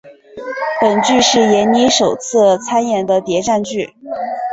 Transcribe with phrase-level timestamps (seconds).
[0.79, 3.93] 本剧是闫妮首次参演的谍战剧。